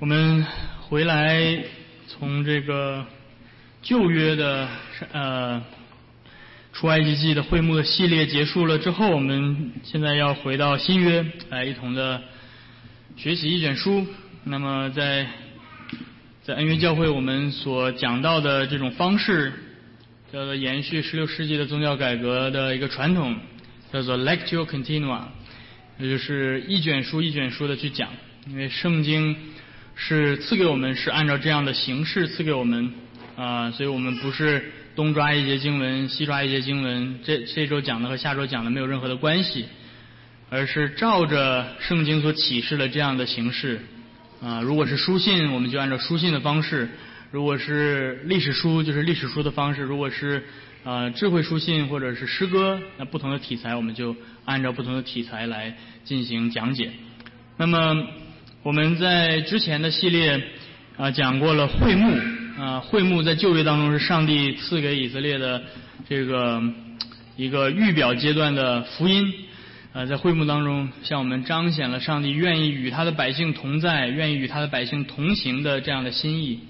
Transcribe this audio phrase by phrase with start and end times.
[0.00, 0.46] 我们
[0.88, 1.62] 回来
[2.08, 3.04] 从这个
[3.82, 4.66] 旧约的
[5.12, 5.62] 呃
[6.72, 12.22] 出埃及记的会幕的系列结束了之后，我们现在要回到新约来一同的
[13.18, 14.06] 学习一卷书。
[14.44, 15.26] 那么在
[16.44, 19.52] 在恩约教会，我们所讲到的这种方式，
[20.32, 23.36] 叫做延续十六世纪的宗教改革的一个传统，
[23.92, 25.24] 叫做 lectio continua，
[25.98, 28.08] 也就是一卷书一卷书的去讲，
[28.48, 29.36] 因为圣经。
[30.02, 32.90] 是赐给我们，是按照这样的形式赐给我们
[33.36, 39.66] 啊，所以我们不是东抓一节经文，西抓一节经文，这这周讲的和下周讲的没有任何的关系，
[40.48, 43.78] 而是照着圣经所启示的这样的形式
[44.42, 44.62] 啊。
[44.62, 46.88] 如果是书信，我们就按照书信的方式；
[47.30, 50.42] 如果是历史书，就是历史书的方式；如果是
[50.82, 56.90] 啊智慧书信或者是诗歌，那不同的题材，我们就按照不同的题材来进行讲解。
[57.58, 58.06] 那么。
[58.62, 60.38] 我们在之前的系列
[60.98, 62.14] 啊讲过了会幕
[62.58, 65.62] 啊，会幕在旧约当中是上帝赐给以色列的
[66.10, 66.62] 这个
[67.38, 69.32] 一个预表阶段的福音
[69.94, 76.60] 啊，在会幕当中向我们彰显了上帝愿意与他的百姓同在，愿意与他的百姓同行的这样的心意。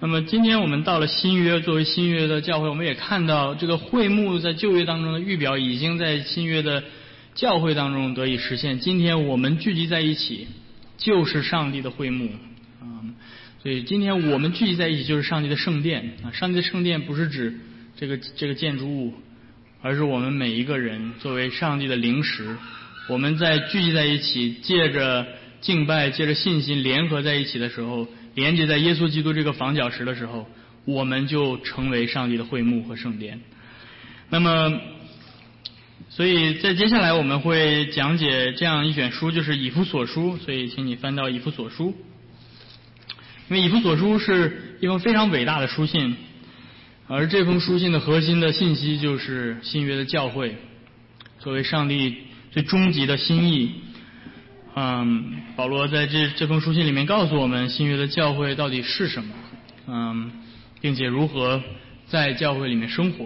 [0.00, 6.84] 那么今天我们到了新约，作为新约的教会，我们也看到这个会幕在旧约当中的预表已经在新约的
[7.34, 8.78] 教会当中得以实现。
[8.78, 10.46] 今天我们聚集在一起。
[10.98, 12.28] 就是上帝的会幕
[12.82, 13.00] 啊，
[13.62, 16.32] 所以今天我们聚集在一起就是上帝的圣殿啊。
[16.32, 17.58] 上帝的圣殿不是指
[17.96, 19.14] 这个这个建筑物，
[19.80, 22.56] 而是我们每一个人作为上帝的灵石。
[23.08, 25.26] 我们在聚集在一起，借着
[25.60, 30.46] 敬拜，借着信心联合在一起的时候，连接在耶稣基督这个房角石的时候，
[30.84, 33.40] 我们就成为上帝的会幕和圣殿。
[34.30, 34.80] 那么。
[36.18, 40.36] 所以在接下来我们会讲解这样一卷书，就是以弗所书。
[40.38, 41.94] 所以，请你翻到以弗所书，
[43.48, 46.16] 因为以弗所书是一封非常伟大的书信，
[47.06, 50.56] 而这封书信的核心的信息就是新约的教会，
[51.38, 52.16] 作为上帝
[52.50, 53.74] 最终极的心意。
[54.74, 59.32] 嗯，保罗在这这封书信里面告诉我们，新约的教会到底是什么，
[59.86, 60.32] 嗯，
[60.80, 61.62] 并且如何
[62.08, 63.24] 在教会里面生活。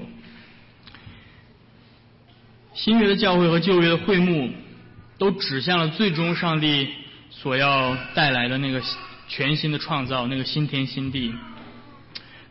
[2.75, 4.51] 新约的教会和旧约的会幕，
[5.19, 6.89] 都指向了最终上帝
[7.31, 8.83] 所要带来的那个
[9.29, 11.33] 全新的创造，那个新天新地。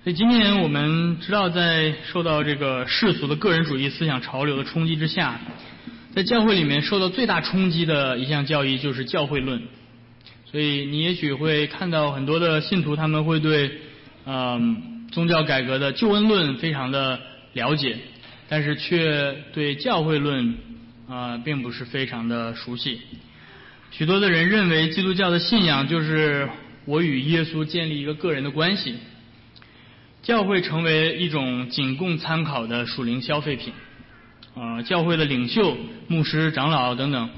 [0.04, 5.40] 所以今天我们知道，在受到这个世俗的个人主义思想潮流的冲击之下，
[6.16, 9.62] 在教会里面受到最大冲击的一项教义就是教会论。
[10.52, 13.72] 所以你也许会看到很多的信徒，他们会对
[14.26, 17.20] 嗯宗教改革的救恩论非常的
[17.54, 17.98] 了解。
[18.52, 20.56] 但是却对教会论
[21.08, 23.00] 啊并不是非常的熟悉。
[23.92, 26.50] 许多的人认为基督教的信仰就是
[26.84, 28.96] 我与耶稣建立一个个人的关系，
[30.22, 33.72] 教会成为一种仅供参考的属灵消费品。
[34.54, 35.78] 啊，教会的领袖、
[36.10, 37.30] 牧师、长老等等，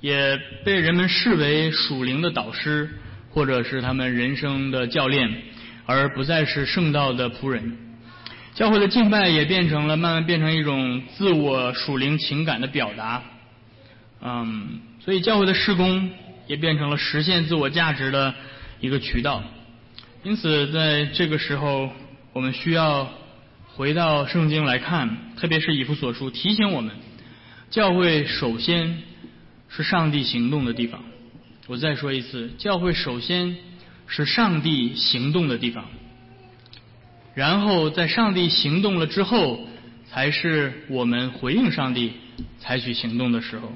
[0.00, 2.90] 也被人们视为属灵的导师，
[3.30, 5.32] 或者是他们人生的教练，
[5.86, 7.78] 而不再是圣道的仆人。
[8.58, 13.22] 教会的敬拜也变成了慢慢变成一种自我属灵情感的表达，
[14.20, 16.10] 嗯，所以教会的施工
[16.48, 18.34] 也变成了实现自我价值的
[18.80, 19.44] 一个渠道。
[20.24, 21.88] 因此，在这个时候，
[22.32, 23.08] 我们需要
[23.76, 26.96] 回到圣经来看，特别是以弗所书提醒我们，
[27.70, 29.04] 教会首先
[29.68, 31.00] 是上帝行动的地方。
[31.68, 33.56] 我再说一次，教会首先
[34.08, 35.84] 是上帝行动的地方。
[37.38, 39.60] 然后在上帝行动了之后，
[40.10, 42.14] 才是我们回应上帝
[42.58, 43.72] 采取行动的时候。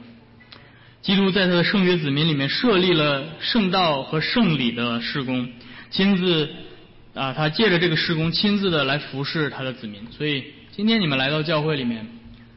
[1.00, 5.48] 基督在他的圣约子民里面设立了圣道和圣礼的施工，
[5.90, 6.50] 亲自
[7.14, 10.08] 啊，他借着这个施工亲自的来服侍他的子民。
[10.10, 12.08] 所以今天你们来到教会里面，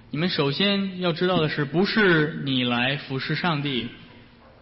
[0.09, 3.89] 你们首先要知道的是，不是你来服侍上帝，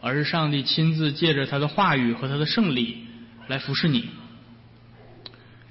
[0.02, 2.98] 而是上帝亲自借着他的话语和他的圣礼
[3.48, 4.10] 来服侍你。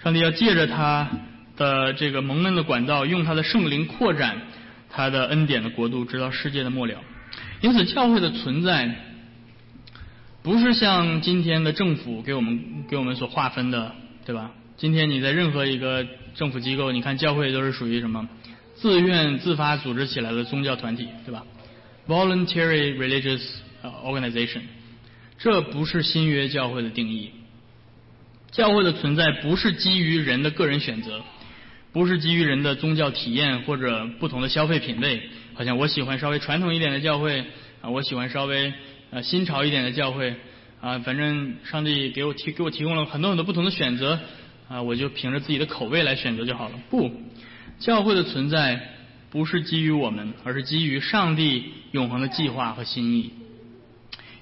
[0.02, 1.08] 上帝要借着他
[1.56, 4.36] 的这个蒙恩的管道，用他的圣灵扩展
[4.90, 6.98] 他的恩典的国度，直到世界的末了。
[7.60, 8.96] 因此，教会的存在
[10.42, 13.94] 不是像今天的政府给我们给我们所划分的，
[14.26, 14.50] 对吧？
[14.76, 16.04] 今天你在任何一个
[16.34, 18.28] 政府机构，你看教会都是属于什么
[18.74, 21.44] 自愿自发组织起来的宗教团体，对吧
[22.08, 23.40] ？Voluntary religious
[24.04, 24.62] organization，
[25.38, 27.30] 这不是新约教会的定义。
[28.52, 31.22] 教会的存在不是基于人的个人选择，
[31.90, 35.22] 不是基于人的宗教体验或者不同的消费品味。
[35.54, 37.46] 好像我喜欢稍微传统一点的教会
[37.80, 38.70] 啊，我喜欢稍微
[39.10, 40.34] 呃新潮一点的教会
[40.82, 44.20] 啊，反正上帝给我提给我提供了很多很多不同的选择
[44.68, 46.74] 啊，我就凭着自己的口味来选择就好了。
[46.90, 47.10] 不，
[47.78, 48.78] 教会的存在
[49.30, 53.32] 不是基于我们，而是基于上帝永恒的计划和心意。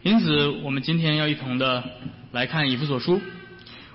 [0.02, 1.84] 因此，我们今天要一同的
[2.32, 3.20] 来看以弗所书。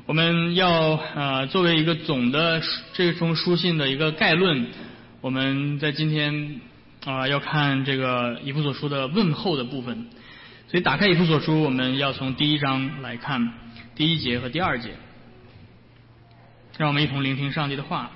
[0.07, 2.61] 我们要啊，作为一个总的
[2.93, 4.67] 这封书信的一个概论，
[5.19, 6.61] 我们在今天
[7.03, 10.05] 啊要看这个以弗所书的问候的部分。
[10.67, 13.51] 所以，打开以弗所书，我们要从第一章来看
[13.95, 14.91] 第一节和第二节。
[16.77, 18.11] 让我们一同聆听上帝的话。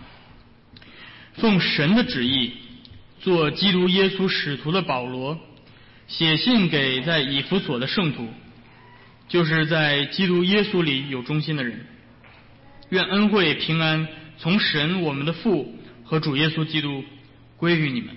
[1.37, 2.51] 奉神的旨意，
[3.19, 5.39] 做基督耶稣使徒的保罗，
[6.07, 8.27] 写信给在以弗所的圣徒。
[9.29, 11.85] 就是在基督耶稣里有忠心的人，
[12.89, 14.07] 愿恩惠平安
[14.39, 15.73] 从神我们的父
[16.03, 17.03] 和主耶稣基督
[17.55, 18.09] 归于你们。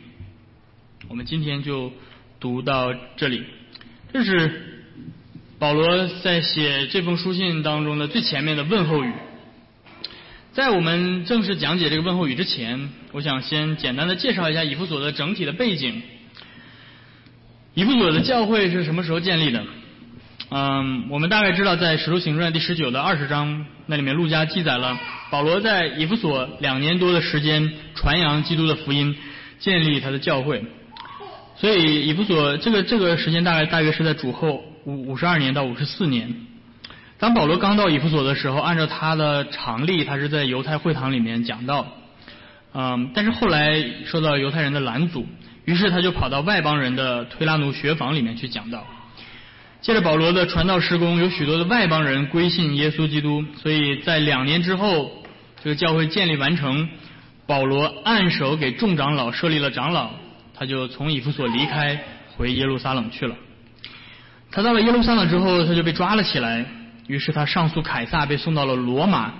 [1.08, 1.92] 我们今天就
[2.40, 3.44] 读到这里，
[4.12, 4.84] 这是
[5.58, 9.12] 保罗在写这封书信当中的最前面的问候语。
[10.52, 16.00] 在我们正式讲解这个问候语之前，我想先简单的介绍一下以弗所的整体的背景。
[17.74, 19.62] 以弗所的教会是什么时候建立的？
[20.54, 25.00] 嗯，我们大概知道，在《使徒行传》第十九到二十章那里面，路加记载了
[25.30, 29.16] 保罗在以弗所两年多的时间传扬基督的福音，
[29.58, 30.62] 建立他的教会。
[31.56, 36.34] 所以以弗所这个这个时间大概大约是在主后五五十二年到五十四年。
[37.18, 41.86] 当保罗刚到以弗所的时候，按照他的常例，他是在犹太会堂里面讲道。
[42.74, 45.26] 嗯，但是后来受到犹太人的拦阻，
[45.64, 48.84] 于是他就跑到外邦人的推拉奴学坊里面去讲道。
[49.82, 55.10] 借着保罗的传道施工，有许多的外邦人归信耶稣基督，所以在两年之后，
[55.62, 56.88] 这个教会建立完成，
[57.48, 60.10] 保罗按手给众长老设立了长老，
[60.54, 62.00] 他就从以弗所离开，
[62.36, 63.34] 回耶路撒冷去了。
[64.52, 66.64] 他到了耶路撒冷之后，他就被抓了起来，
[67.08, 69.32] 于是他上诉凯撒，被送到了罗马。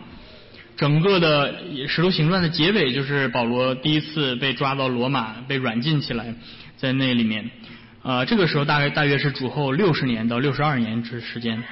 [0.76, 1.54] 整个的
[1.86, 6.34] 使徒行传的结尾就是保罗第一次被抓到罗马，被软禁起来，
[6.76, 7.48] 在那里面。
[8.02, 11.62] 啊，这个时候大概大约是主后六十年到六十二年之时间。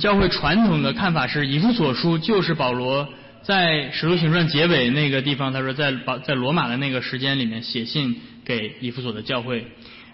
[0.00, 3.08] 教会传统的看法是，以弗所书就是保罗
[3.42, 9.66] 在使徒行传结尾那个地方，他说在保在罗马的那个时间里面写信给以弗所的教会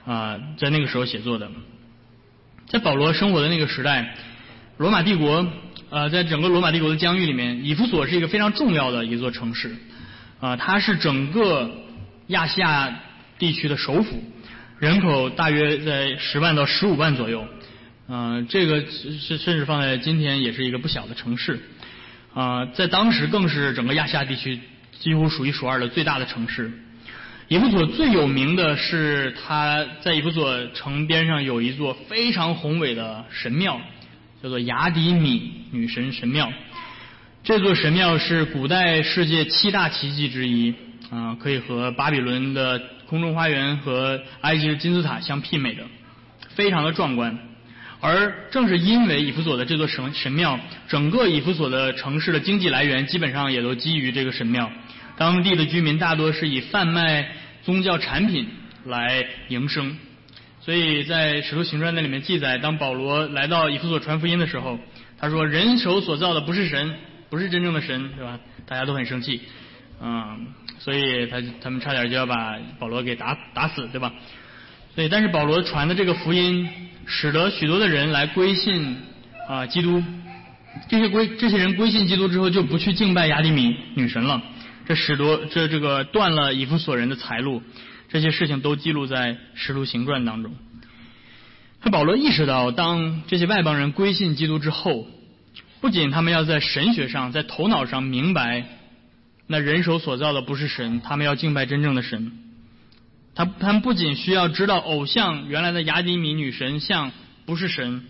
[0.06, 1.50] 啊，在那个时候写作的。
[2.66, 4.14] 在保罗生活的那个时代，
[4.76, 5.46] 罗马帝国
[5.90, 9.76] 呃，在整个罗马帝国的疆域里面，以弗所是一个非常重要的一座城市
[10.40, 11.70] 啊，它是整个
[12.28, 13.00] 亚细亚
[13.38, 14.22] 地区的首府。
[14.80, 17.46] 人口大约在十万到十五万左右，
[18.08, 21.60] 啊，这个是甚至放在今天也是一个不小的城市，
[22.32, 24.58] 啊，在当时更是整个亚细亚地区
[24.98, 26.72] 几乎数一数二的最大的城市。
[27.48, 33.78] 以弗所最有名的是，它在以弗所城边上有一座非常宏伟的神庙，
[34.42, 36.50] 叫做雅迪米女神神庙。
[37.44, 40.72] 这座神庙是古代世界七大奇迹之一，
[41.10, 42.80] 啊，可以和巴比伦的。
[43.10, 45.82] 空中花园和埃及的金字塔相媲美的，
[46.50, 47.36] 非常的壮观。
[48.00, 50.58] 而正是因为以弗所的这座神神庙，
[50.88, 54.70] 整个以弗所的城市的经济来源基本上也都基于这个神庙。
[55.16, 57.28] 当地的居民大多是以贩卖
[57.64, 58.48] 宗教产品
[58.86, 59.98] 来营生。
[60.62, 64.78] 所以在使徒行传那里面记载，当保罗来到以弗所传福音的时候，
[65.18, 66.94] 他说：“人手所造的不是神，
[67.28, 69.40] 不是真正的神，对吧？”大家都很生气，
[70.00, 70.46] 嗯。
[70.78, 74.10] 所以他他们差点就要把保罗给打打死，对吧？
[74.94, 76.68] 所以，但是保罗传的这个福音，
[77.06, 78.96] 使得许多的人来归信
[79.46, 80.02] 啊基督。
[80.88, 84.40] 这些归这些人归信基督之后，就不去敬拜雅典米女神了。
[84.86, 87.62] 这使得这这个断了以弗所人的财路。
[88.08, 90.52] 这些事情都记录在使徒行传当中。
[91.82, 95.06] 他保罗意识到，当这些外邦人归信基督之后，
[95.82, 98.64] 不仅他们要在神学上、在头脑上明白。
[99.52, 102.30] 那人手所造的不是神，他们要敬拜真正的神。
[103.34, 107.10] 他他们不仅需要知道偶像原来的雅典米女神像
[107.46, 108.04] 不是神，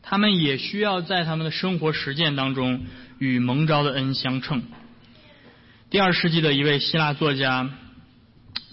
[0.00, 2.84] 他们也需要在他们的生活实践当中
[3.18, 4.62] 与蒙召的恩相称。
[5.90, 7.68] 第二世纪的一位希腊作家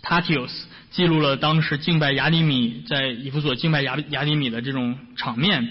[0.04, 0.52] Tatios
[0.92, 5.70] 记录了当时敬拜雅典米在以弗所敬拜雅雅典米的这种场面。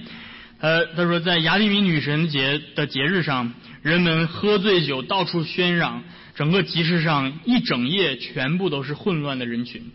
[0.58, 6.02] 呃，他说在雅典米女神节的节日上，人们喝醉酒，到处喧嚷。
[6.34, 9.90] 整个集市上一整夜全部都是混乱的人群，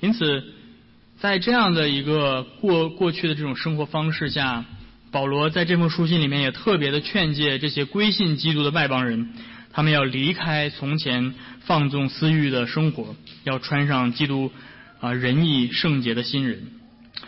[0.00, 0.44] 因此，
[1.18, 4.64] 在这样的一个过过去的这种生活方式下，
[5.10, 9.30] 保罗在这封书信里面也特别的劝诫这些归信基督的外邦人，
[9.72, 14.50] 他们要离开从前放纵私欲的生活，要穿上基督
[15.00, 16.62] 啊仁义圣洁的新人。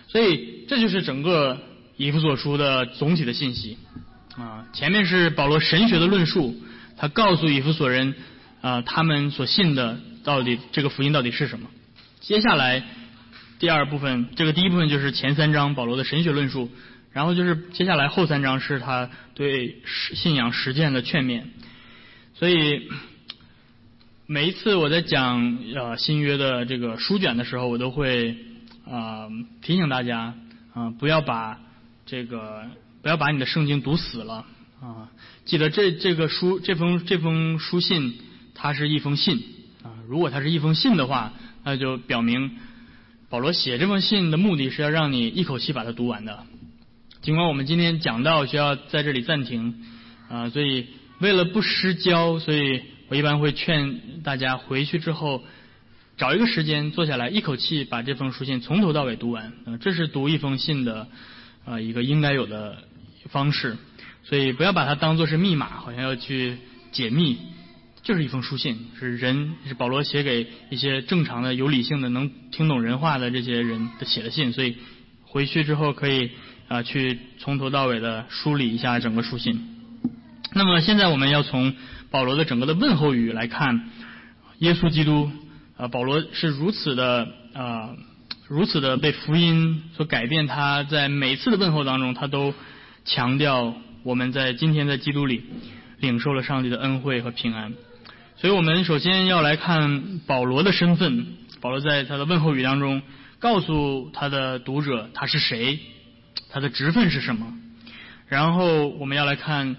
[0.08, 1.60] 所以，这就是整个。
[1.98, 3.76] 以弗所书的总体的信息
[4.34, 4.66] 啊。
[4.72, 6.56] 前面是保罗神学的论述，
[6.96, 8.14] 他告诉以弗所人
[8.60, 11.68] 啊，他们所信的到底这个福音到底是什么。
[12.20, 12.82] 接下来
[13.58, 16.70] 第二部分，这个第一部分就是前三章保罗的神学论述，
[17.12, 19.82] 然后就是接下来后三章是他对
[20.14, 21.42] 信仰实践的劝勉。
[22.34, 22.88] 所以
[24.26, 28.36] 每一次我在讲呃新约的这个书卷的时候，我都会
[28.84, 29.28] 啊
[29.60, 30.34] 提醒大家
[30.74, 31.58] 啊不要把
[32.06, 32.64] 这个
[33.02, 34.44] 不要把你的圣经读死了
[34.82, 35.08] 啊，
[35.46, 38.18] 记得这这个书这封这封书信
[38.54, 39.42] 它是一封信
[39.82, 41.32] 啊，如果它是一封信的话，
[41.64, 42.50] 那就表明
[43.30, 46.44] 保罗写这封信的目的是要让你一口气把它读完的。
[47.22, 49.82] 尽管我们今天讲到需要在这里暂停
[50.28, 50.86] 啊，所以。
[51.20, 55.44] 为了不失焦，所以我一般会劝大家回去之后
[56.16, 59.52] 找一个时间坐下来，一口气把这封书信从头到尾读完。
[59.64, 61.06] 啊，这是读一封信的
[61.64, 62.78] 啊一个应该有的
[63.28, 63.76] 方式。
[64.24, 66.56] 所以不要把它当做是密码，好像要去
[66.92, 67.38] 解密，
[68.02, 74.52] 就是一封书信，是人是保罗写给一些正常的、有理性的、能听懂人话的这些人的写的信。
[74.52, 74.76] 所以
[75.24, 76.30] 回去之后可以
[76.68, 79.68] 啊去从头到尾的梳理一下整个书信。
[80.54, 81.74] 那么现在我们要从
[82.10, 83.90] 保罗的整个的问候语来看，
[84.58, 85.30] 耶稣基督
[85.76, 87.90] 啊，保罗是如此的啊，
[88.48, 92.52] 如此的被福音所改变，他在每次的问候当中，他都
[93.04, 95.42] 强调我们在今天在基督里
[95.98, 97.72] 领受了上帝的恩惠和平安。
[98.36, 101.26] 所以我们首先要来看保罗的身份，
[101.60, 103.02] 保罗在他的问候语当中
[103.38, 105.78] 告诉他的读者他是谁，
[106.50, 107.52] 他的职分是什么，
[108.28, 109.76] 然后我们要来看。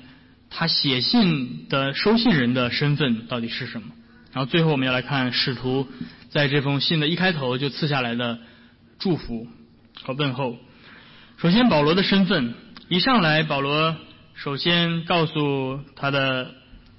[0.55, 3.87] 他写信的收信人的身份到底是什么？
[4.33, 5.87] 然后最后我们要来看使徒
[6.29, 8.37] 在这封信的一开头就赐下来的
[8.99, 9.47] 祝福
[10.03, 10.55] 和问候。
[11.37, 12.53] 首先，保罗的身份
[12.87, 13.95] 一上来，保罗
[14.35, 16.53] 首先告诉他的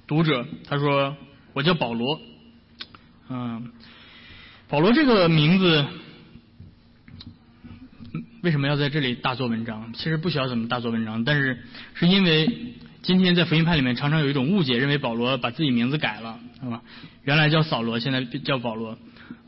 [0.07, 1.15] 读者，他说
[1.53, 2.19] ：“我叫保罗。”
[3.29, 3.71] 嗯，
[4.67, 5.85] 保罗这个名字
[8.41, 9.93] 为什么要在这里大做文章？
[9.93, 11.63] 其实不需要怎么大做文章，但是
[11.93, 12.73] 是因为。
[13.05, 16.81] 今天在福音派里面常常有一种误解，认为保罗把自己名字改了，是吧？
[17.23, 18.97] 原来叫扫罗，现在叫保罗。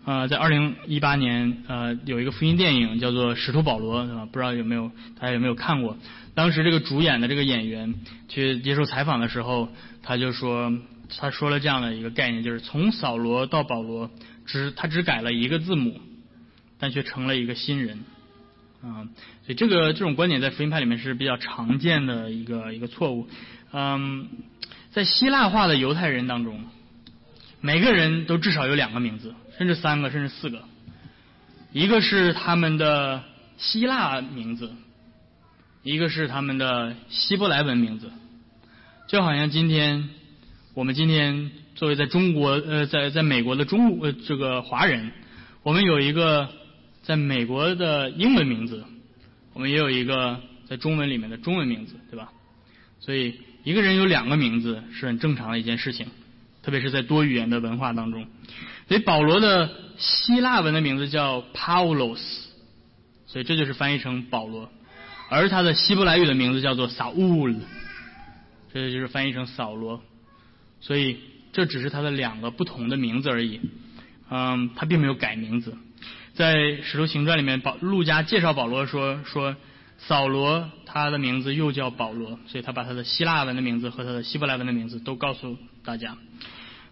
[0.05, 4.27] 呃，在二零一八年，呃，有一个福音电影叫做《使徒保罗》，是吧？
[4.31, 5.97] 不知道有没有大家有没有看过？
[6.37, 7.95] 当时这个主演的这个演员
[8.27, 9.69] 去接受采访的时候，
[10.03, 10.71] 他就说，
[11.17, 14.11] 他说了这样的一个概念，就是从扫罗到保罗，
[14.45, 15.99] 只他只改了一个字母，
[16.77, 18.03] 但却成了一个新人。
[18.83, 19.09] 啊，
[19.45, 23.27] 所以这个这种观点在福音派里面是比较常见的一个一个错误。
[23.73, 24.27] 嗯，
[24.91, 26.63] 在希腊化的犹太人当中，
[27.61, 30.63] 每个人都至少有两个名字，甚至三个，甚至四个。
[31.73, 33.23] 一个是他们的
[33.57, 34.71] 希腊名字，
[35.87, 38.11] 一个是他们的希伯来文名字。
[39.07, 40.09] 就好像今天
[40.73, 45.11] 我们今天作为在中国呃在在美国的中呃这个华人，
[45.63, 46.49] 我们有一个。
[47.03, 48.83] 在美国的英文名字，
[49.53, 52.33] 我们也有一个在中文里面的中文名字，对吧？
[52.99, 56.07] 所以一个人有两个名字是很正常的一件事情，
[56.63, 58.27] 特别是在多语言的文化当中。
[58.89, 62.19] 所以保罗的希腊文的名字叫 Paulos，
[63.25, 64.69] 所以这就是翻译成保罗，
[65.29, 67.55] 而他的希伯来语的名字叫做 Saul，
[68.73, 70.01] 这就是翻译成扫罗。
[70.79, 71.17] 所以
[71.53, 73.59] 这只是他的两个不同的名字而已，
[74.29, 75.75] 嗯，他并没有改名字。
[76.33, 79.55] 在《使徒行传》里面，保路加介绍保罗说说
[79.97, 86.15] 扫罗他的名字又叫保罗，所以他把他的希腊文的名字和他的希伯来文的名字都告诉大家。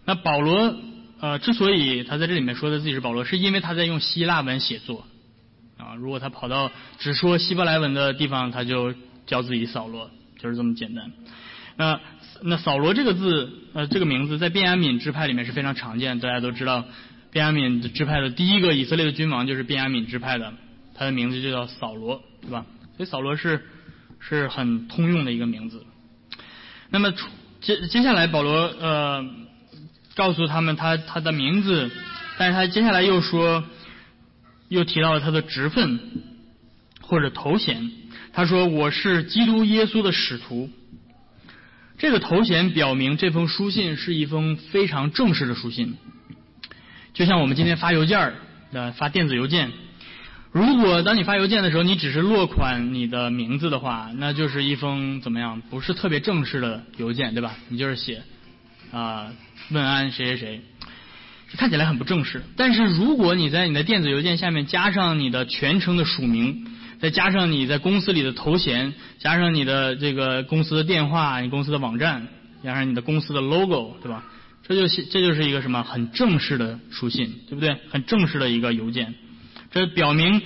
[0.04, 0.76] 那保罗
[1.20, 5.06] 呃之所以他在这里面说的自己是保罗，是因为他在用希腊文写作
[5.78, 5.94] 啊。
[5.96, 8.94] 如果他跑到只说希伯来文的地方，他就
[9.26, 11.10] 叫自己扫罗，就是这么简单。
[11.76, 12.00] 那
[12.42, 16.84] 那扫罗这个字呃这个名字在便雅悯支派里面是非常常见，大家都知道。
[17.30, 20.54] 便雅悯支派的第一个以色列的君王就是便雅悯支派的，
[20.94, 22.64] 他的名字就叫扫罗，对吧？
[22.96, 23.62] 所以扫罗是
[24.20, 25.84] 是很通用的一个名字。
[26.88, 27.12] 那么
[27.60, 29.26] 接接下来保罗呃
[30.14, 31.90] 告诉他们他他的名字，
[32.38, 33.62] 但是他接下来又说
[34.68, 36.00] 又提到了他的职分
[37.00, 37.90] 或者头衔，
[38.32, 40.70] 他说我是基督耶稣的使徒。
[41.98, 45.96] 这个头衔表明这封书信是一封非常正式的书信。
[47.14, 48.34] 就像我们今天发邮件儿，
[48.72, 49.70] 呃，发电子邮件。
[50.52, 55.62] 如果当你发邮件的时候，你只是落款你的名字的话，那就是一封怎么样？
[55.70, 57.54] 不是特别正式的邮件，对吧？
[57.68, 58.22] 你就是写
[58.92, 59.32] 啊
[59.70, 60.60] 问安谁谁谁，
[61.56, 62.42] 看起来很不正式。
[62.56, 66.66] 但是如果你在你的电子邮件下面加上你的全称的署名，
[67.00, 72.28] 再加上你在公司里的头衔，加上你的这个公司的电话、你公司的网站，
[72.64, 74.24] 加上你的公司的 logo，对吧？
[74.68, 77.76] 这就是这就是一个什么很正式的书信，对不对？
[77.90, 79.14] 很正式的一个邮件，
[79.70, 80.42] 这表明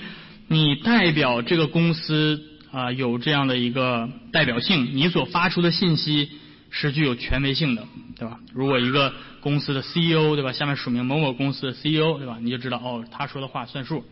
[0.47, 6.29] 你代表这个公司啊有这样的一个代表性，你所发出的信息
[6.71, 7.85] 是具有权威性的，
[8.17, 8.39] 对吧？
[8.53, 10.51] 如果一个公司的 CEO，对吧？
[10.53, 12.37] 下面署名某某公司的 CEO，对吧？
[12.41, 14.03] 你就知道哦，他说的话算数。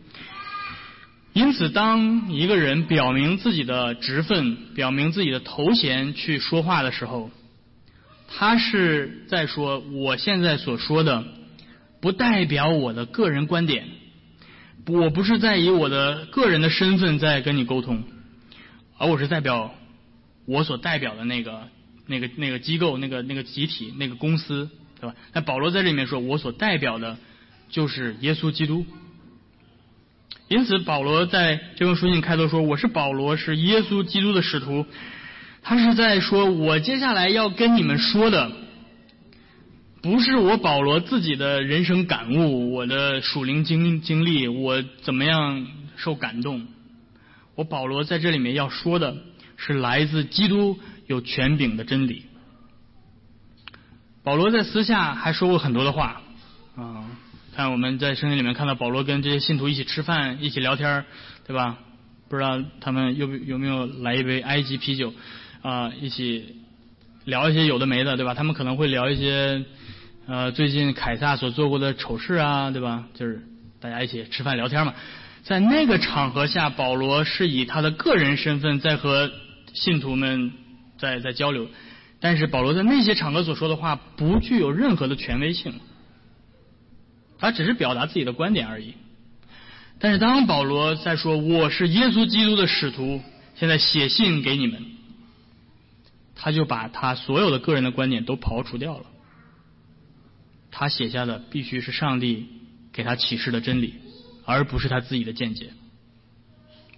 [1.32, 7.30] 因此，当一个人表明自己的职分、表明自己的头衔去说话的时候，
[8.28, 11.24] 他是在说：我现在所说的
[12.00, 13.86] 不代表我的个人观点，
[14.86, 18.02] 我不是在以我的个人的身份在跟你沟通，
[18.98, 19.72] 而我是代表
[20.46, 21.68] 我所代表的那个、
[22.10, 24.68] 那个、那个机构、那个、那个集体、那个公司，
[25.00, 25.14] 对吧？
[25.32, 27.16] 那保罗在这里面说，我所代表的
[27.70, 28.84] 就是耶稣基督。
[30.48, 34.84] 因此，保罗在这封书信开头说：“我是保罗，是耶稣基督的使徒。”
[35.62, 38.50] 他是在说：“我接下来要跟你们说的，
[40.02, 46.66] 不是我保罗自己的人生感悟，我的属灵经经历，我怎么样受感动。
[47.54, 49.18] 我保罗在这里面要说的
[49.56, 50.78] 是来自基督
[51.10, 52.26] 有权柄的真理。”
[54.24, 56.22] 保罗在私下还说过很多的话
[56.76, 57.04] 啊。
[57.52, 61.04] 看我们在圣经里面看到保罗跟这些信徒一起吃饭、一起聊天，
[61.46, 61.76] 对吧？
[62.28, 65.12] 不知道他们有有没有来一杯埃及啤酒
[65.60, 66.54] 啊，一起
[67.24, 68.34] 聊一些有的没的，对吧？
[68.34, 69.64] 他们可能会聊一些
[70.26, 73.08] 呃最近凯撒所做过的丑事啊，对吧？
[73.14, 73.42] 就是
[73.80, 74.94] 大家一起吃饭聊天嘛。
[75.42, 79.30] 在那个场合下，保罗是以他的个人身份在和
[79.74, 80.52] 信徒们
[81.00, 81.68] 在在交流，
[82.20, 85.74] 但是保罗在那些场合所说的话不具有任何的权威性。
[87.38, 88.94] 他只是表达自己的观点而已。
[89.98, 93.20] 但是当保罗在说我是耶稣基督的使徒，
[93.54, 94.84] 现在写信给你们，
[96.34, 99.06] 他就把他所有的个人的观点都刨除掉了。
[100.70, 102.46] 他写下的必须是上帝
[102.92, 103.94] 给他启示的真理，
[104.44, 105.70] 而不是他自己的见解。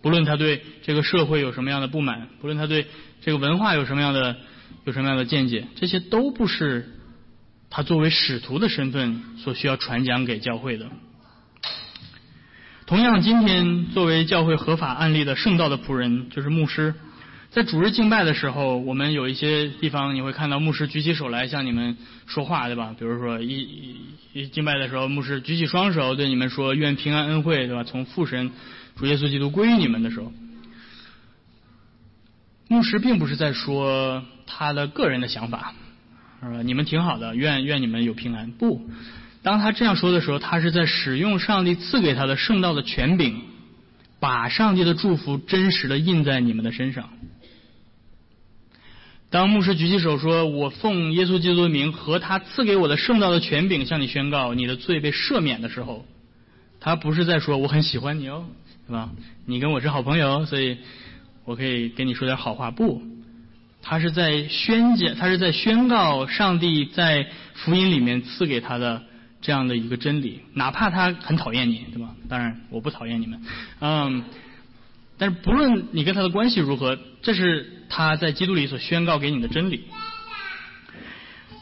[0.01, 2.87] 不论他对这个社会有什么样的不满，不论他对
[3.23, 4.37] 这个文化有什么样的
[4.85, 6.99] 有什么样的见解，这些都不是。
[7.75, 10.91] 他作为使徒的身份所需要传讲给教会的，
[12.85, 16.93] 同样，今天作为教会合法案例的圣道的仆人就是牧师，
[17.51, 22.95] 在主日敬拜的时候，我们有一些地方你会看到牧师举起手来向你们说话，对吧？
[22.99, 23.97] 比如说一
[24.35, 27.85] 一敬拜的时候，牧师举起双手对你们说“愿平安恩惠”，对吧？
[27.85, 28.51] 从父神
[28.97, 30.31] 主耶稣基督归于你们的时候，
[32.73, 35.75] 牧师并不是在说他的个人的想法。
[36.41, 36.63] 呃？
[36.63, 38.51] 你们挺好的，愿愿你们有平安。
[38.53, 38.81] 不，
[39.43, 43.43] 当他这样说的时候，他是在使用上帝赐给他的圣道的权柄，
[44.19, 47.11] 把上帝的祝福真实的印在你们的身上。
[49.29, 56.07] 当牧师举起手说：“我奉耶稣基督的名和他赐给我的圣道的权柄向你宣告，你的罪被赦免”的时候，
[56.81, 58.47] 他不是在说我很喜欢你哦，
[58.87, 59.11] 是吧？
[59.47, 60.79] 你跟我是好朋友，所以
[61.45, 62.71] 我可以跟你说点好话。
[62.71, 63.03] 不。
[63.85, 69.03] 他是在宣讲，他是在宣告上帝在福音里面赐给他的
[69.41, 72.15] 这样的一个真理，哪怕他很讨厌你，对吧？
[72.29, 73.43] 当然我不讨厌你们，
[73.81, 74.25] 嗯，
[75.19, 79.83] 但是不论你跟他的关系如何，这是他在基督里所宣告给你的真理。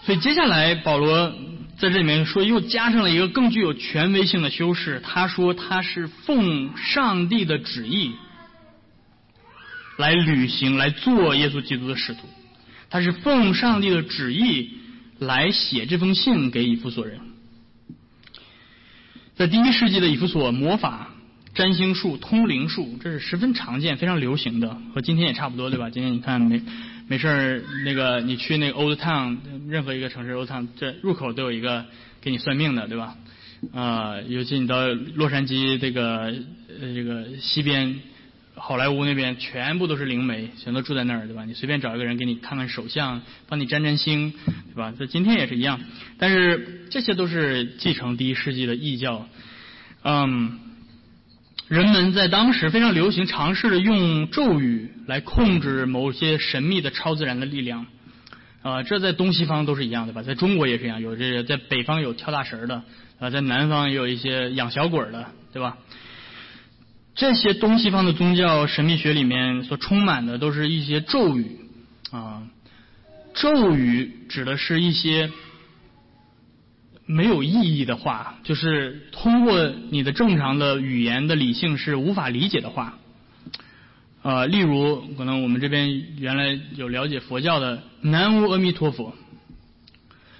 [0.02, 1.30] 所以接下来保罗
[1.78, 8.12] 在这里面说，又加上了一个更具有权威性的修饰，他说他是奉上帝的旨意。
[10.00, 12.20] 来履行，来做耶稣基督的使徒，
[12.88, 14.70] 他是奉上帝的旨意
[15.18, 17.20] 来写这封信给以弗所人。
[19.36, 21.10] 在第一世纪的以弗所，魔法、
[21.54, 25.90] 占星术、通灵术，这是十分常见、非常流行的，和今天也差不多，对吧？
[25.90, 26.62] 今天你看没
[27.06, 29.36] 没事儿，那个你去那个 Old Town，
[29.68, 31.84] 任何一个城市 Old Town，这入口都有一个
[32.22, 33.16] 给你算命的，对吧？
[33.74, 36.32] 啊，尤其你到洛杉矶这个
[36.80, 38.00] 呃这个西边。
[38.62, 41.44] 好莱坞那边全部都是灵媒，全都住在那儿，对吧？
[41.46, 44.92] 你随便找一个人给你看看手相，帮你占占星，对吧？
[44.92, 45.80] 在今天也是一样，
[46.18, 49.26] 但是这些都是继承第一世纪的异教。
[50.04, 50.60] 嗯，
[51.68, 57.86] 人们在当时非常流行，尝试着用咒语来控制某些神秘的超自然的力量。
[58.62, 60.22] 啊，这在东西方都是一样的吧？
[60.22, 62.82] 在中国也是一样，有这个在北方有跳大神的，
[63.18, 65.78] 啊，在南方也有一些养小鬼的，对吧？
[67.20, 71.58] 这些东西方的宗教神秘学里面所充满的都是一些咒语。
[72.10, 72.44] 啊，
[73.34, 75.30] 咒语指的是一些
[77.04, 82.96] 没有意义的话，就是通过你的正常的语言的理性是无法理解的话。
[84.22, 89.14] 啊，例如可能我们这边原来有了解佛教的“南无阿弥陀佛”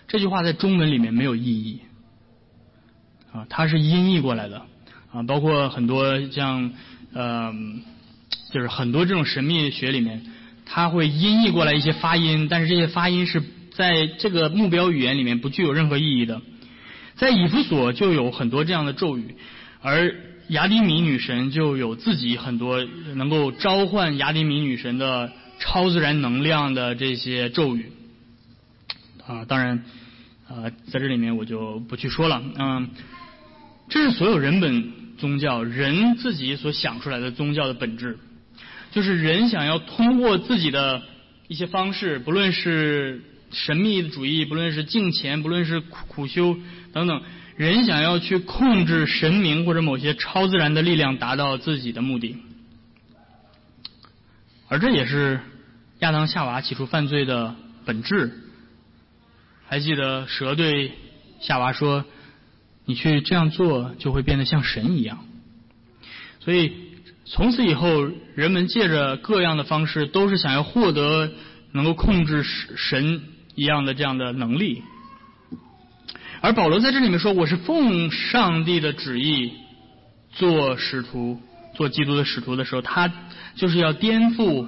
[0.09, 1.81] 这句话，在中文里面没有意义。
[3.35, 4.63] 啊，它是音译过来的。
[5.13, 6.73] 啊，包括很多像
[7.13, 7.53] 呃，
[8.53, 10.23] 就是很多这种神秘学里面，
[10.65, 13.43] 它会音译过来一些发音，但是这些发音是
[13.73, 16.41] 在这个目标语言里面不具有任何意义的。
[17.17, 19.35] 在以弗所就有很多这样的咒语，
[19.83, 20.15] 而
[20.49, 22.83] 雅迪米女神就有自己很多
[23.15, 27.93] 能够召唤雅迪米女神的超自然能量的这些咒语
[29.27, 29.85] 啊，当然
[30.49, 32.43] 呃，在这里面我就不去说了。
[32.57, 32.89] 嗯，
[33.89, 38.19] 这是所有人本宗教人自己所想出来的宗教的本质，
[38.91, 41.03] 就是人想要通过自己的
[41.47, 46.57] 一些方式，不论是神秘主义，不论是敬虔，不论是苦苦修。
[46.93, 47.23] 等等，
[47.57, 52.37] 人想要去控制神明或者某些超自然的力量，达到自己的目的，
[54.69, 55.41] 而这也是
[56.01, 57.55] 亚当夏娃起初犯罪的
[57.85, 58.33] 本质。
[59.69, 60.91] 还记得蛇对
[61.41, 62.05] 夏娃说
[62.91, 65.19] ：“你去这样做，就会变得像神一样。”
[66.45, 66.73] 所以
[67.25, 71.31] 从此以后，人们借着各样的方式，都是想要获得
[71.73, 73.23] 能够控制神
[73.55, 74.83] 一样的这样的能力。
[76.41, 79.53] 而保罗在这里面说：“我是奉上帝的旨意
[80.33, 81.39] 做使徒，
[81.75, 83.13] 做基督的使徒的时候，他
[83.57, 84.67] 就是要颠覆、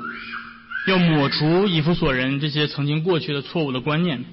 [0.86, 4.24] 要抹除以弗所人这些曾经过去的错误的观念。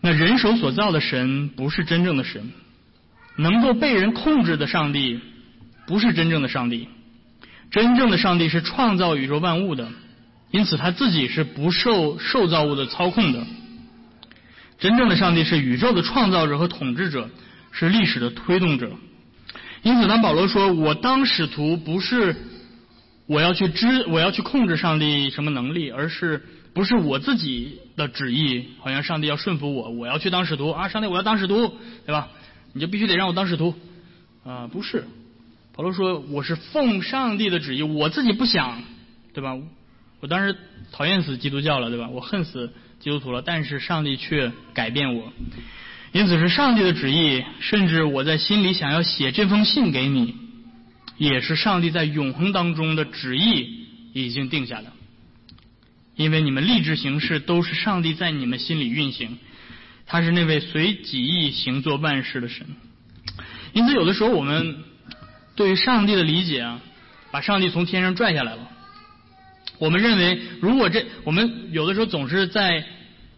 [0.00, 2.50] 那人手所造的神不是真正的神，
[3.36, 5.20] 能够被人控制的上帝
[5.86, 6.88] 不是真正的上帝。
[7.70, 9.88] 真正的上帝是创造宇宙万物的，
[10.50, 13.46] 因此他自己是不受受造物的操控的。”
[14.80, 17.28] 真正的上帝是宇宙的创造者和统治者，
[17.70, 18.90] 是历史的推动者。
[19.82, 22.34] 因此，当保罗说“我当使徒”，不是
[23.26, 30.88] 我要去知、我要去控制上帝什么能力，而是不是我自己的旨意，好像上帝要顺服我，我要去当使徒啊！
[30.88, 31.74] 上帝，我要当使徒，
[32.06, 32.28] 对吧？
[32.72, 33.74] 你就必须得让我当使徒
[34.44, 34.68] 啊！
[34.68, 35.04] 不是，
[35.74, 38.82] 保罗说我是奉上帝的旨意，我自己不想，
[39.34, 39.56] 对吧？
[40.20, 40.56] 我当时
[40.92, 42.08] 讨厌死基督教了，对吧？
[42.08, 42.72] 我恨死。
[43.00, 45.32] 基督徒了，但是上帝却改变我，
[46.12, 47.42] 因此是上帝的旨意。
[47.58, 50.34] 甚至我在心里想要写这封信给你，
[51.16, 54.92] 也是上帝在永恒当中的旨意已经定下的。
[56.20, 59.38] 因为你们立志行事都是上帝在你们心里运行，
[60.04, 62.66] 他是那位随己意行做万事的神。
[63.72, 64.84] 因此，有的时候我们
[65.56, 66.82] 对于上帝的理解啊，
[67.30, 68.68] 把上帝从天上拽下来了。
[69.78, 72.84] 我们认为，如果这我们有的时候总是在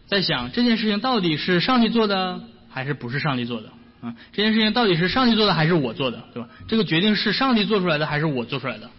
[0.05, 4.13] 在想这件事情到底是上帝做的还是不是上帝做的啊？
[4.33, 6.49] 这件事情到底是上帝做的还是我做的，对吧？
[6.67, 8.89] 这个决定是上帝做出来的还是我做出来的？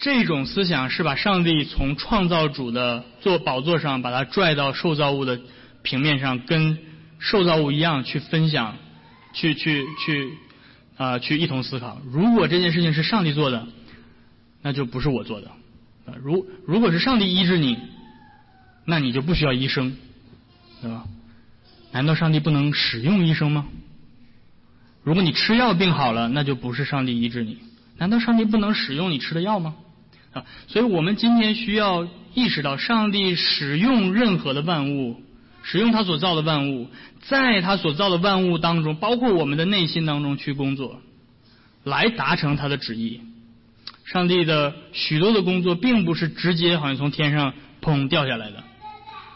[0.00, 5.40] 这种思想是把上帝从创造主的坐宝座上把他拽到受造物的
[5.82, 6.78] 平面上，跟
[7.18, 8.76] 受造物一样去分享，
[9.34, 10.32] 去去去
[10.96, 12.00] 啊，去一同思考。
[12.10, 13.66] 如果这件事情是上帝做的。
[14.62, 15.48] 那就不是我做的
[16.04, 16.12] 啊！
[16.22, 17.78] 如如果是上帝医治你，
[18.84, 19.96] 那你就不需要医生，
[20.82, 21.04] 对吧？
[21.92, 23.68] 难道上帝不能使用医生吗？
[25.02, 27.56] 如果你吃药病好了，那就不是上帝医治你。
[27.96, 29.76] 难道上帝不能使用你吃的药吗？
[30.32, 30.44] 啊！
[30.68, 35.20] 所以我们今天需要意识到，上帝使用任何的万物，
[35.62, 36.88] 使用他所造的万物，
[37.22, 41.00] 在他所造的万物当中，包括我们的内心当中去工作，
[41.84, 43.20] 来达成他的旨意。
[44.04, 48.64] 上帝的许多的工作，并不是直接好像从天上砰掉下来的，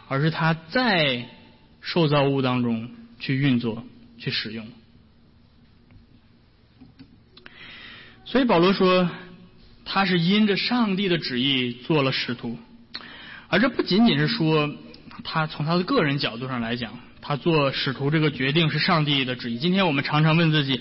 [0.09, 1.27] 而是他在
[1.81, 3.85] 受造物当中去运作、
[4.19, 4.67] 去使用。
[8.25, 9.09] 所以保罗说，
[9.85, 12.59] 他是因着上帝的旨意做了使徒，
[13.49, 14.71] 而这不仅仅是说
[15.23, 19.59] 他从他的个人角度上来讲，他做使徒这个决定是上帝的旨意。
[19.59, 20.81] 今天我们常常问自己。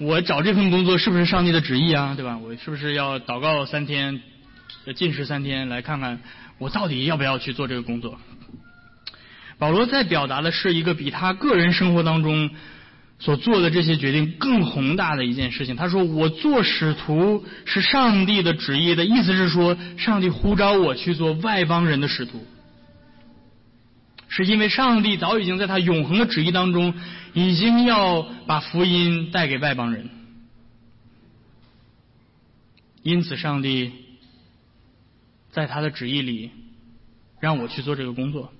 [0.00, 2.14] 我找这份工作是不是上帝的旨意啊？
[2.14, 2.38] 对吧？
[2.38, 4.20] 我是不是要祷告三天，
[4.94, 6.20] 禁食三天，来看看
[6.58, 8.16] 我到底要不要去做这个工作？
[9.58, 12.48] 保罗在表达的是一个比他个人生活当中
[13.18, 15.74] 所做的这些决定更宏大的一件事情。
[15.74, 22.46] 他说：“我做使徒是上帝的旨意的意思是说，上帝呼召我去做外邦人的使徒。”
[24.30, 26.94] 是因为上帝早已经在他永恒的旨意当中，
[27.32, 30.10] 已经要把福音带给外邦人，
[33.02, 33.90] 因此上帝
[35.50, 36.50] 在他的旨意里
[37.40, 38.52] 让我去做这个工作。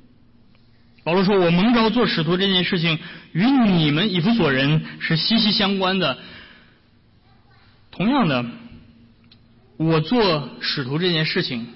[1.09, 2.99] 保罗说：“我蒙召做使徒这件事情，
[3.33, 6.18] 与你们以弗所人是息息相关的。
[7.90, 8.44] 同样的，
[9.79, 11.66] 我做使徒这件事情，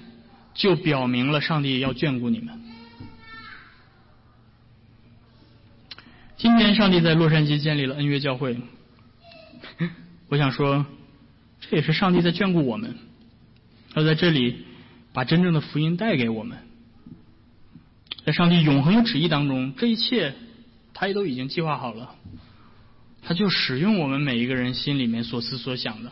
[0.53, 2.61] 就表明了上帝要眷顾你们。
[6.37, 8.55] 今天上帝在洛杉矶建立了恩约教会，
[10.29, 10.85] 我想说，
[11.59, 12.95] 这也是上帝在眷顾我们，
[13.95, 14.63] 要在这里
[15.11, 16.55] 把真正的福音带给我们。
[18.25, 20.33] 在上帝永恒的旨意当中，这一切
[20.93, 22.15] 他也都已经计划好了，
[23.21, 26.11] 他就使用我们每一个人心里面所思所想的，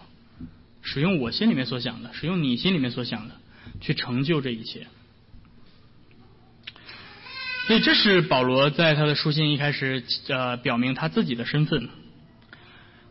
[0.82, 3.36] 使用我心里面所想的，使用你心里面所想的，
[3.80, 4.88] 去成就这一切。
[7.67, 11.88] 所以，这是保罗在他的书信一开始呃表明他自己的身份。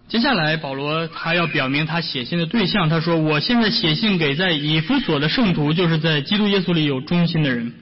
[0.09, 7.73] 接下来，保罗他要表明他写信的对象，他说：“我现在写信给在以弗所的圣徒，就是在基督耶稣里有忠心的人。”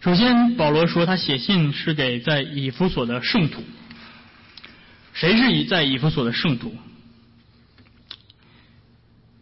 [0.00, 3.62] 首先，保罗说他写信是给在以弗所的圣徒。
[5.12, 6.72] 谁是以在以弗所的圣徒？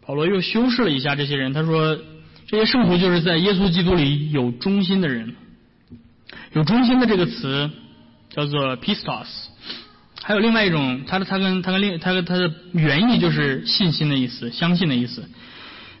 [0.05, 1.99] 保罗又修饰了一下这些人，他说
[2.47, 5.35] 这些圣徒就是在耶稣基督里有忠心的人。
[6.53, 7.69] 有忠心的这个词
[8.31, 9.27] 叫做 pistos，
[10.23, 15.29] 还有另外一种，它的它跟它跟另它跟它的原意就是信心的意思，相信的意思。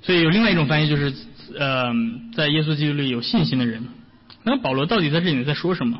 [0.01, 1.13] 所以有另外一种翻译就是
[1.59, 1.93] 呃，
[2.33, 3.83] 在耶稣基督里有信心的人。
[4.47, 5.99] 那保罗到底在这里面在说什么？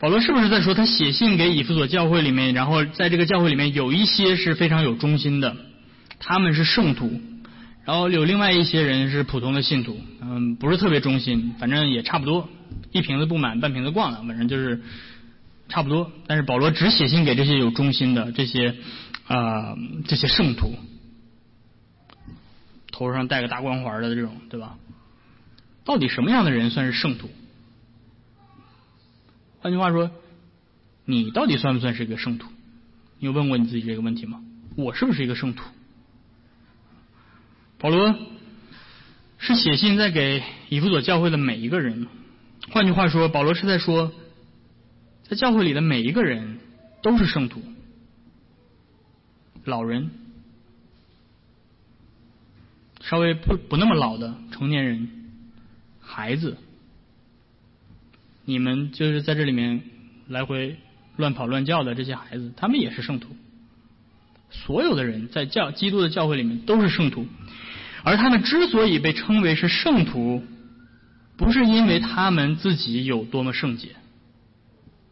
[0.00, 5.56] 保罗是不是在说他写信给以弗所教会里面，然后在这个教会里面有一些是非常有忠心的，
[6.20, 7.20] 他们是圣徒，
[7.84, 12.48] 然后有另外一些人是普通的信徒，嗯，不是特别忠心，反正也差不多，
[12.92, 14.80] 一瓶子不满半瓶子逛的，反正就是
[15.68, 16.10] 差不多。
[16.26, 18.74] 但是保罗只写信给这些有忠心的这些
[19.26, 20.74] 啊这些圣徒，
[22.90, 24.76] 头上戴个大光环的这种，对吧？
[25.86, 27.30] 到底什么样的人算是圣徒？
[29.60, 30.10] 换句话说，
[31.04, 32.48] 你到底算不算是一个圣徒？
[33.20, 34.42] 你有问过你自己这个问题吗？
[34.74, 35.64] 我是不是一个圣徒？
[37.78, 38.14] 保罗
[39.38, 42.08] 是写信在给以弗所教会的每一个人。
[42.72, 44.12] 换句话说，保罗是在说，
[45.22, 46.58] 在教会里的每一个人
[47.00, 47.62] 都是圣徒，
[49.64, 50.10] 老人，
[53.02, 55.25] 稍微不不那么老的成年人。
[56.06, 56.56] 孩子，
[58.44, 59.82] 你们就是在这里面
[60.28, 60.76] 来回
[61.16, 63.36] 乱跑乱叫的这些孩子，他们也是圣徒。
[64.50, 67.26] 所有的人在教基督的教会里面都是圣徒，
[68.04, 70.44] 而他们之所以被称为是圣徒，
[71.36, 73.96] 不是因为他们自己有多么圣洁，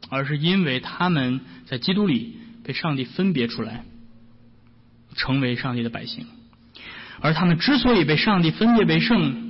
[0.09, 3.85] 而是因为他们在基督里被上帝分别出来，
[5.17, 6.27] 成为上帝的百姓。
[7.21, 9.44] 而他们之所以被上帝分别为圣，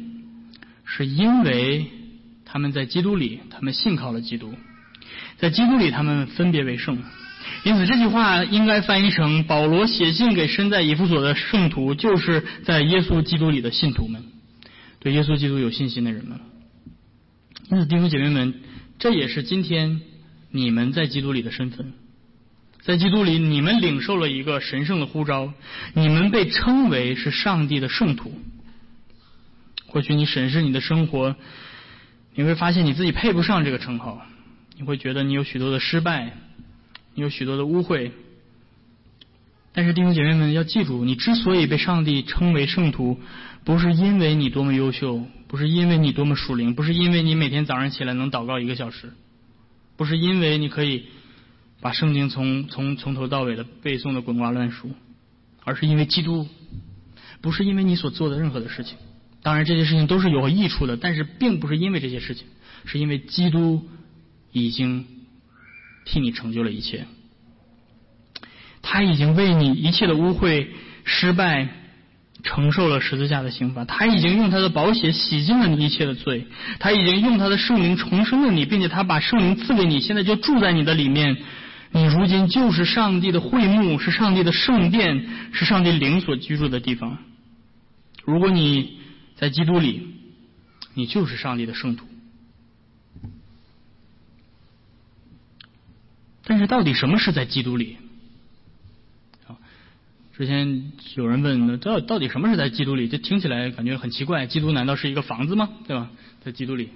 [0.97, 1.87] 是因为
[2.45, 4.55] 他们在基督里，他们信靠了基督，
[5.39, 6.99] 在基督里他们分别为圣。
[7.65, 14.23] 因此这句话应该翻译成：保罗写信给身在以弗所的圣徒，就是在耶稣基督里的信徒们，
[15.01, 16.39] 对耶稣基督有信心的人们。
[17.71, 18.55] 因此弟兄姐妹们，
[19.01, 20.01] 这也是今天
[20.53, 21.93] 你们在基督里的身份。
[22.83, 25.53] 在基督里，你们领受了一个神圣的呼召，
[25.95, 28.33] 你们被称为是上帝的圣徒。
[29.95, 31.37] 或许你审视你的生活，
[32.35, 34.21] 你会发现你自己配不上这个称号。
[34.77, 36.37] 你会觉得你有许多的失败，
[37.15, 38.11] 你有许多的污秽。
[39.73, 43.21] 但是弟兄姐妹们要记住，你之所以被上帝称为圣徒，
[43.63, 49.13] 不是因为你多么优秀，不是因为你多么属灵，不是因为你每天早上起来能祷告一个小时，
[49.97, 51.07] 不是因为你可以
[51.81, 54.91] 把圣经从从从头到尾的背诵的滚瓜烂熟，
[55.63, 56.49] 而是因为基督，
[57.41, 58.99] 不是因为你所做的任何的事情。
[59.45, 62.47] 当然，这些事情都是有益处的，但是并不是因为这些事情，
[62.87, 63.87] 是因为基督
[64.53, 65.05] 已经
[66.07, 67.05] 替你成就了一切，
[68.81, 70.69] 他已经为你一切的污秽、
[71.05, 71.69] 失败
[72.43, 76.47] 承受了十字架的刑罚，他已经用他的宝血洗净了你一切的罪，
[76.79, 81.37] 他已经用他的圣灵重生了你，并且他把圣灵赐给你，现在就住在你的里面，
[81.93, 87.19] 你如今就是上帝的会幕，是上帝的圣殿，是上帝灵所居住的地方。
[88.25, 89.04] 如果你
[89.37, 90.15] 在基督里，
[90.95, 92.07] 你就是上帝的圣徒。
[96.47, 97.97] 但是，到底什么是在基督里？
[99.49, 99.57] 啊，
[100.37, 103.09] 之前有人问，到到底什么是在基督里？
[103.09, 104.47] 这听起来感觉很奇怪。
[104.47, 105.71] 基督难道是一个房子吗？
[105.87, 106.11] 对吧？
[106.45, 106.91] 在基督里，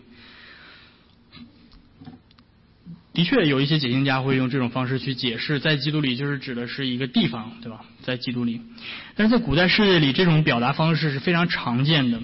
[3.19, 7.81] 的确有一些解经家会用这种方式去解释，在基督里就是指的是一个地方，对吧？
[8.01, 8.61] 在基督里，
[9.17, 12.21] 但是在古代世界里，这种表达方式是非常常见的。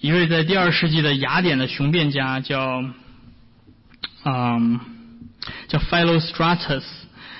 [0.00, 2.82] 一位在第二世纪的雅典的雄辩家叫，
[4.24, 4.80] 嗯，
[5.68, 6.82] 叫 Philostratus，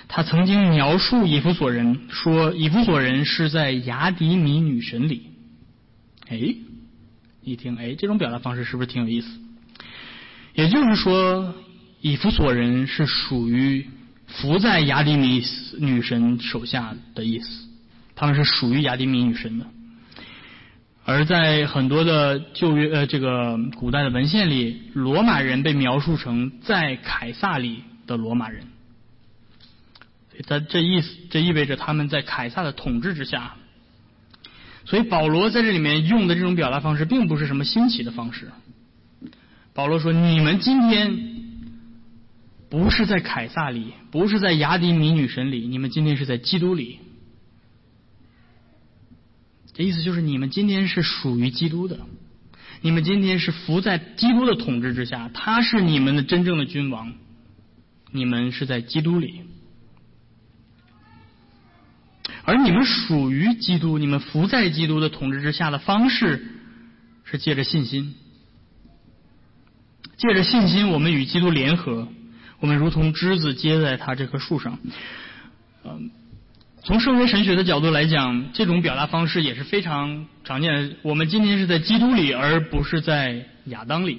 [0.07, 5.33] 他曾经描述以弗所人说，以弗所人是在雅迪米女神里。
[6.29, 6.39] 哎，
[7.43, 9.29] 一听，哎，这种表达方式是不是挺有意思？
[10.55, 11.53] 也就是说，
[12.03, 13.89] 以弗所人是属于
[14.27, 15.41] 伏在雅迪米
[15.79, 17.69] 女神手下的意思，
[18.17, 19.67] 他们是属于雅迪米女神的。
[21.05, 28.65] 而在很多的旧约呃这个古代的文献里，罗马人被描述成在凯撒里的罗马人，
[30.45, 33.55] 这这意思这意味着他们在凯撒的统治之下。
[34.85, 38.51] 所以保罗在这里面用的这种表达方式，并不是什么新奇的方式。
[39.73, 41.32] 保罗说：“你们今天
[42.73, 47.01] 不是在凯撒里，不是在雅迪米女神里，你们今天是在基督里。”
[49.75, 52.01] 这意思就是，你们今天是属于基督的，
[52.81, 57.13] 你们今天是服在基督的统治之下，他是你们的真正的君王，
[58.11, 59.43] 你们是在基督里，
[62.45, 66.43] 而你们属于基督，你们服在基督的统治之下的方式
[67.25, 68.15] 是借着信心，
[70.17, 72.09] 借着信心，我们与基督联合，
[72.63, 74.79] 我们如同枝子接在他这棵树上，
[75.85, 76.11] 嗯。
[76.85, 80.97] 从圣约神学的角度来讲，这种表达方式也是非常常见的。
[81.03, 84.19] 我们今天是在基督里，而不是在亚当里。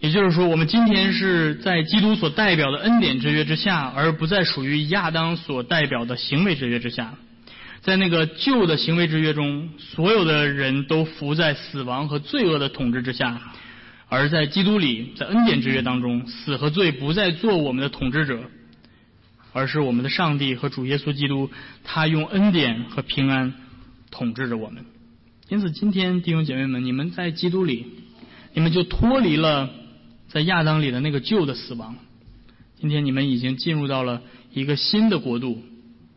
[0.00, 7.14] 也就是说，我们今天是在基督所代表的恩典之约之下，而不再属于亚当所代表的行为之约之下。
[7.80, 13.38] 在那个旧的行为之约中，所有的人都服在死亡和罪恶的统治之下；
[14.08, 18.40] 而在基督里，在恩典之约当中，死和罪不再做我们的统治者。
[19.56, 21.48] 而是我们的上帝和主耶稣基督，
[21.84, 23.54] 他用恩典和平安
[24.10, 24.84] 统治着我们。
[25.48, 27.86] 因此，今天弟兄姐妹们，你们在基督里，
[28.52, 29.70] 你们就脱离了
[30.26, 31.94] 在亚当里的那个旧的死亡。
[32.80, 35.62] 今天你们已经进入到了一个新的国度，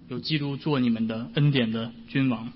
[0.10, 2.52] 有基督做你们的恩典的君王。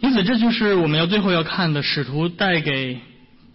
[0.00, 3.00] 因此，这就是我们要最后要看的使徒带给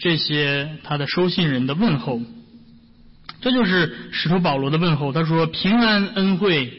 [0.01, 2.19] 这些他的收信人的问候。
[3.39, 5.13] 这就是使徒保罗的问候。
[5.13, 6.73] 他说：“平安恩惠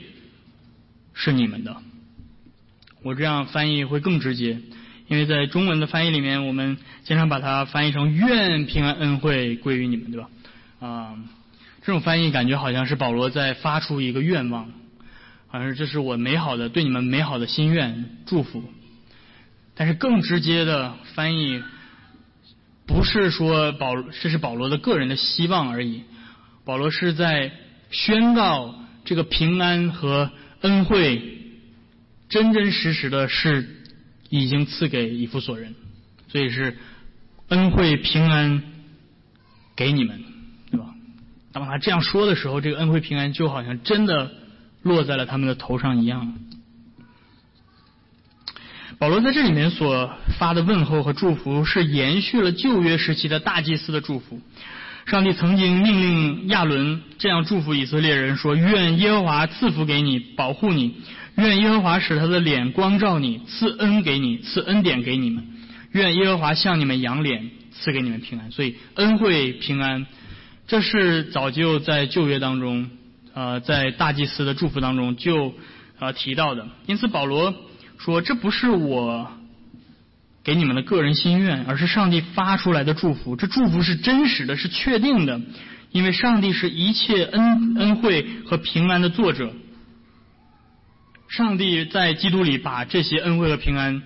[1.14, 1.76] 是你们的。”
[3.02, 4.61] 我这样翻译会更直接，
[5.08, 10.28] 因为在中文的翻译里面，我们经常把它翻译成“愿平安恩惠归于你们”，对吧？
[10.80, 11.14] 啊，
[11.82, 14.70] 这种翻译感觉好像是保罗在发出一个愿望，
[15.48, 18.62] 好像这是我美好的对你们美好的心愿祝福。
[19.74, 21.61] 但是更直接的翻译，
[22.87, 26.03] 不是说保这是保罗的个人的希望而已。
[26.64, 27.53] 保罗是在
[27.90, 31.38] 宣告这个平安和恩惠，
[32.29, 33.68] 真真实实的是
[34.29, 35.75] 已经赐给以弗所人，
[36.29, 36.77] 所以是
[37.49, 38.62] 恩惠平安
[39.75, 40.23] 给你们，
[40.71, 40.95] 对吧？
[41.53, 44.31] 当他这样说的时候，这个恩惠平安就好像真的
[44.83, 46.38] 落在了他们的头上一样。
[48.98, 54.40] 保罗在这里面所发的问候和祝福，是延续了旧约时期的大祭司的祝福。
[55.07, 60.92] 上帝曾经命令亚伦这样祝福以色列人说：“愿耶和华赐福给你，保护你；
[61.37, 65.42] 愿耶和华使他的脸光照你，赐恩给你，赐恩典给你们；
[65.90, 70.07] 愿耶和华向你们扬脸，赐给你们平安。”所以恩惠平安，
[70.68, 72.88] 这是早就在旧约当中，
[73.35, 75.52] 呃，在大祭司的祝福当中就
[75.98, 76.68] 呃提到的。
[76.87, 77.52] 因此保罗
[78.04, 79.30] 说：“这不是我。”
[80.44, 83.36] 给你们的个人心愿，而是上帝发出来的祝福。
[83.36, 85.40] 这祝福是真实的，是确定的，
[85.92, 89.52] 因为上帝是一切恩恩惠和平安的作者。
[91.28, 94.02] 上帝在基督里把这些恩惠和平安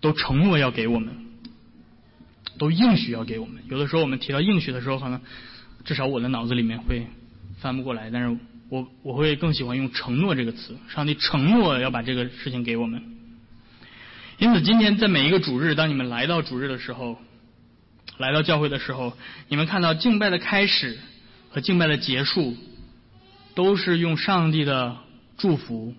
[0.00, 1.14] 都承诺要给我们，
[2.58, 3.62] 都应许要给我们。
[3.68, 5.20] 有的时候我们提到应许的时候，可能
[5.84, 7.06] 至少我的脑子里面会
[7.60, 8.36] 翻不过来，但是
[8.68, 10.76] 我我会更喜欢用承诺这个词。
[10.88, 13.02] 上帝承诺要把这个事情给我们。
[14.38, 17.18] 因此，今天在每一个主日，当你们来到主日的时候，
[18.18, 19.16] 来到教会的时候，
[19.48, 20.98] 你们看到敬拜的开始
[21.50, 22.56] 和敬拜的结束，
[23.54, 24.96] 都是用上帝的
[25.38, 25.94] 祝福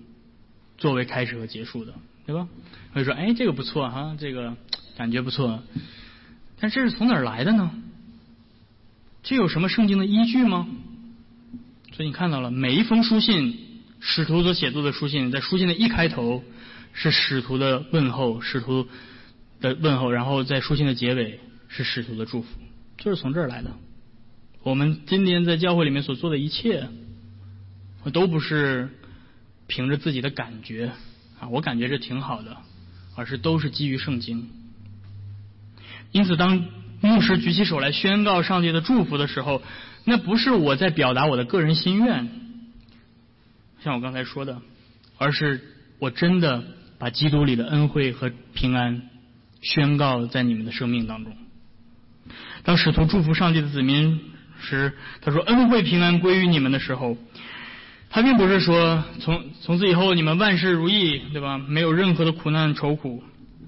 [0.78, 1.93] 作为开始和结束的，
[2.26, 2.47] 对吧？
[2.93, 4.57] 会说，哎，这个不错哈，这个
[4.97, 5.63] 感觉不错。
[6.59, 7.72] 但这是从哪儿来的呢？
[9.24, 10.68] 这有什么圣经的依据吗？
[11.96, 13.58] 所以你看到了，每一封书信，
[14.00, 16.43] 使徒所写作的书信，在书信的一开头。
[16.98, 18.88] 是使徒的问候，使徒
[19.60, 22.48] 的问候，然后在书信的结尾是使徒的祝福，
[22.98, 23.70] 就是从这儿来的。
[24.64, 26.88] 我们今天在教会里面所做的一切，
[28.14, 28.91] 都不是
[29.68, 30.93] 凭着自己的感觉
[31.38, 32.56] 啊，我感觉这挺好的，
[33.18, 34.50] 而是都是基于圣经。
[36.14, 36.64] 因此，当
[37.02, 39.62] 牧师举起手来宣告上帝的祝福的时候，
[40.06, 42.30] 那不是我在表达我的个人心愿，
[43.84, 44.62] 像我刚才说的，
[45.18, 45.62] 而是
[45.99, 46.64] 我真的
[46.99, 49.10] 把基督里的恩惠和平安
[49.62, 51.36] 宣告在你们的生命当中。
[52.64, 54.20] 当使徒祝福上帝的子民
[54.60, 57.18] 时，他说：“恩惠平安归于你们的时候，
[58.10, 61.58] 他并不是说从从此以后你们万事如意，对吧？
[61.58, 63.24] 没有任何的苦难愁苦。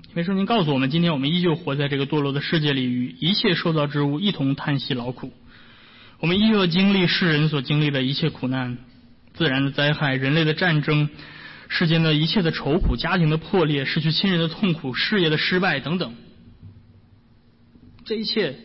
[0.09, 5.31] 因为圣经告诉我们，今天我们依旧活在这个堕落的世界里，与一切受造之物一同叹息劳苦。
[6.19, 8.77] 我们依旧经历世人所经历的一切苦难，
[9.33, 11.09] 自然的灾害、人类的战争、
[11.67, 16.13] 世间的一切的愁苦、家庭的破裂、失去亲人的痛苦、事业的失败等等。
[18.05, 18.55] 这一切。”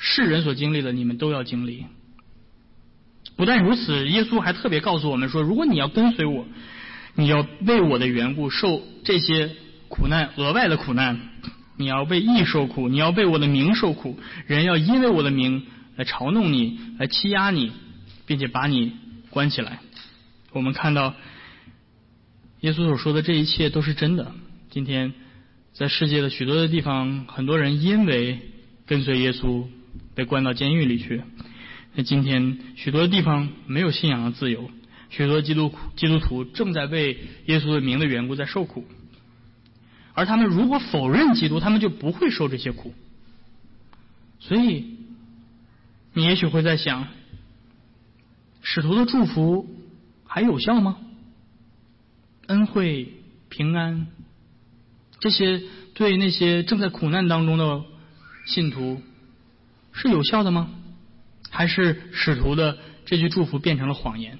[0.00, 1.86] 世人所经历的，你们都要经历。
[3.34, 6.46] 不但如此，耶稣还特别告诉我们说：如果你要跟随我，
[7.16, 9.50] 你要为我的缘故受这些
[9.88, 11.18] 苦难，额外的苦难。
[11.76, 14.20] 你要为义受苦，你要为我的名受苦。
[14.46, 15.66] 人要因为我的名
[15.98, 17.72] 来嘲弄你，来欺压你，
[18.24, 18.94] 并且把你
[19.28, 19.80] 关起来。
[20.52, 21.14] 我们看到
[22.60, 24.32] 耶稣所说的这一切都是真的。
[24.70, 25.12] 今天
[25.74, 28.40] 在世界的许多的地方，很多人因为
[28.86, 29.66] 跟随耶稣。
[30.14, 31.22] 被关到监狱里去。
[31.94, 34.68] 那今天许多的地方没有信仰的自由，
[35.10, 38.84] 许多基督基督徒正在为耶稣的名的缘故在受苦。
[40.14, 42.92] 而他们如果否认基督，他们就不会受这些苦。
[44.40, 44.97] 所以，
[46.12, 47.06] 你也许会在想，
[48.62, 49.68] 使徒的祝福
[50.26, 50.98] 还有效吗？
[52.46, 53.12] 恩惠、
[53.48, 54.06] 平安，
[55.20, 55.62] 这些
[55.94, 57.84] 对那些正在苦难当中的
[58.46, 59.02] 信徒。
[59.92, 60.70] 是有效的吗？
[61.50, 64.38] 还是使徒的这句祝福变成了谎言？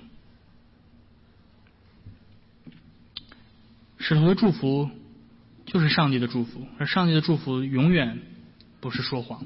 [3.99, 4.89] 使徒的祝福
[5.67, 8.21] 就是上帝的祝福，而上帝的祝福永远
[8.81, 9.45] 不是说谎。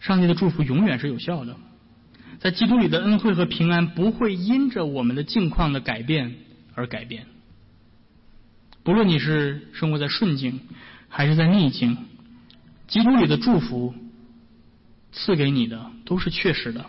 [0.00, 1.56] 上帝的祝福永远是有效的，
[2.38, 6.34] 在基督里的恩惠和平安不会因着我们的境况的改变
[6.74, 7.26] 而改变。
[8.82, 10.60] 不论你是生活在顺境
[11.08, 11.98] 还是在逆境，
[12.86, 13.94] 基督里的祝福。
[15.10, 16.84] 赐给你的都是确实的，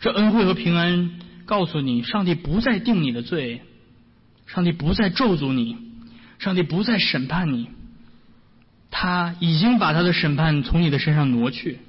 [0.00, 3.62] 这恩惠和平安告诉你，上帝不再定你的罪，
[4.46, 5.76] 上帝不再咒诅你，
[6.38, 7.68] 上帝不再审判你，
[8.92, 11.80] 他已经把他的审判从你的身上挪去，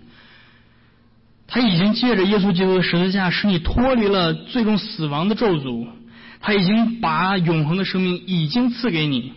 [1.48, 5.88] 他已经借着耶稣基督的十字架使你脱离了最终死亡的咒诅，
[6.42, 9.34] 他已经把永恒的生命已经赐给你，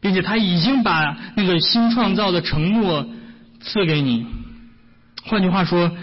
[0.00, 3.08] 并且他已经把那个新创造的承诺
[3.60, 4.26] 赐给你。
[5.22, 5.96] 换句话说，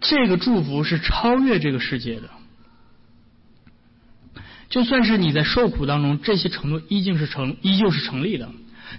[0.00, 2.28] 这个祝福是超越这个世界的。
[4.68, 8.50] 就算是你在受苦当中，这些承诺依旧是成，依旧是成立的。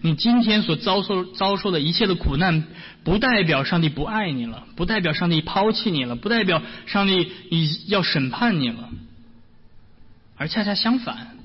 [0.02, 2.64] 你今天所遭受遭受的一切的苦难，
[3.04, 8.90] 不代表上帝不爱你了，不代表上帝抛弃你了，不代表上帝已要审判你了，
[10.38, 11.38] 而恰恰相反，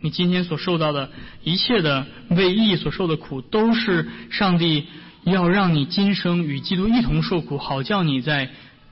[0.00, 1.10] 你今天所受到的
[1.44, 4.86] 一切的为义所受的苦，都是上帝。
[5.26, 8.48] 要让你今生与基督一同受苦，好叫你在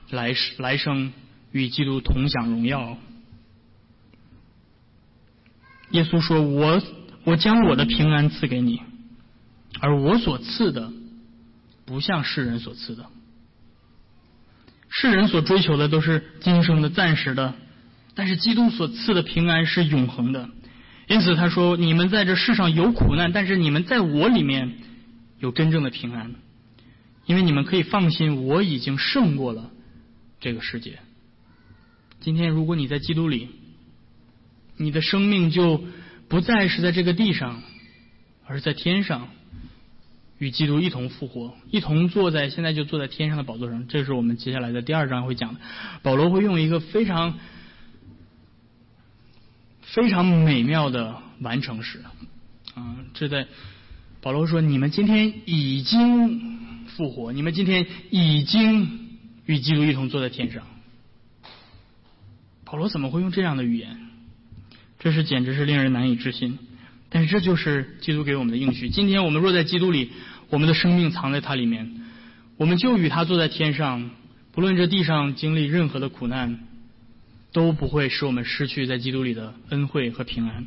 [0.09, 1.13] 来世来生
[1.53, 2.97] 与基督同享荣耀。
[5.91, 6.81] 耶稣说：“我
[7.25, 8.81] 我将我的平安赐给你，
[9.81, 10.93] 而我所赐的
[11.85, 13.07] 不像世人所赐的。
[14.89, 17.55] 世人所追求的都是今生的、暂时的，
[18.13, 20.49] 但是基督所赐的平安是永恒的。
[21.07, 24.77] 因此他说：你们在这世上有苦难，但是你们在我里面。”
[25.37, 26.33] 有真正的平安，
[27.25, 29.69] 因为你们可以放心，我已经胜过了
[30.39, 30.99] 这个世界。
[32.21, 33.49] 今天，如果你在基督里，
[34.77, 35.83] 你的生命就
[36.27, 37.61] 不再是在这个地上，
[38.45, 39.29] 而是在天上，
[40.37, 43.87] 与基督一同复活，一同坐在现在就坐在天上的宝座上。
[43.87, 45.59] 这是我们接下来的第二章会讲的。
[46.03, 47.37] 保罗会用一个非常
[49.81, 52.01] 非常美妙的完成式
[52.73, 53.47] 啊，这在。
[54.21, 60.63] 保罗说：“你们今天已经复活，你们今天已经与基督一同坐在天上。”
[62.65, 64.04] 保罗怎么会用这样的语言？
[64.99, 66.57] 这是简直是令人难以置信。
[67.09, 68.89] 但是这就是基督给我们的应许。
[68.89, 70.11] 今天我们若在基督里，
[70.49, 71.91] 我们的生命藏在他里面，
[72.57, 74.09] 我们就与他坐在天上。
[74.51, 76.59] 不论这地上经历任何的苦难，
[77.51, 80.65] 都不会使我们失去在基督里的恩惠和平安。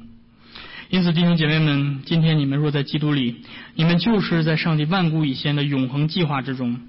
[0.91, 3.43] 因此，弟兄姐妹们，今天你们若在基督里，
[3.75, 6.81] 你们就是在上帝万古以先的永恒计划之中。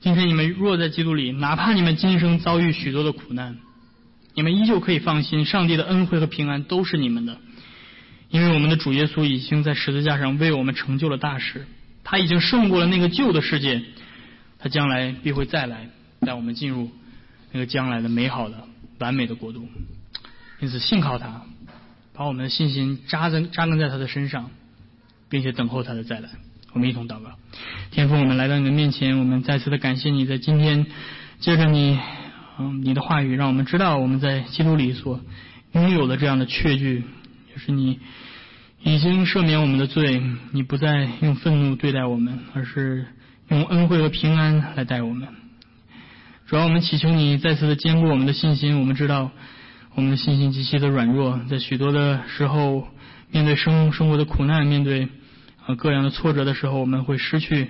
[0.00, 3.56] 今天你们若在基督里，哪怕你们今生遭遇许多的苦难，
[4.40, 7.36] 你们依旧可以放心，上帝的恩惠和平安都是你们的。
[8.30, 11.66] 因为我们的主耶稣已经在十字架上为我们成就了大事，
[12.04, 13.82] 他已经胜过了那个旧的世界，
[14.58, 16.90] 他将来必会再来，带我们进入
[17.52, 18.64] 那个将来的美好的、
[18.98, 19.68] 完美的国度。
[20.60, 21.42] 因此信靠他，
[22.14, 24.50] 把我们的信心扎在扎根在他的身上，
[25.28, 26.30] 并且等候他的再来。
[26.72, 27.32] 我们一同祷告，
[27.90, 30.86] 天父，我们来到你的面前，我们再次的感谢你在今天，
[31.40, 31.98] 借着你，
[32.62, 35.18] 嗯，你的话语，让我们知道我们在基督里所
[35.72, 37.02] 拥有的这样的确据，
[37.54, 37.98] 就是你
[38.82, 43.06] 已经赦免我们的罪，你不再用愤怒对待我们，而是
[43.48, 45.26] 用恩惠和平安来待我们。
[46.46, 49.30] 主要我们祈求你再次的坚固我们的信心，我们知道
[49.94, 52.86] 我们的信心极其的软弱，在许多的时候，
[53.30, 55.08] 面对生生活的苦难，面对。
[55.66, 57.68] 啊，各样的挫折的时候，我们会失去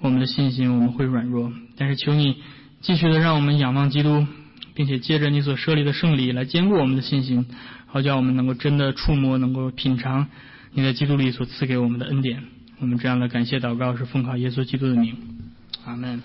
[0.00, 1.52] 我们的信心，我们会软弱。
[1.76, 2.36] 但是求你
[2.80, 4.26] 继续的让我们仰望基督，
[4.74, 7.46] 并且借着你所设立的圣礼来坚固我们的信心，
[7.86, 10.26] 好叫我们能够真的触摸，能够品尝
[10.72, 12.42] 你在基督里所赐给我们的恩典。
[12.78, 15.14] 我们这样的感谢祷告是奉靠耶稣基督的名，
[15.84, 16.22] 阿门。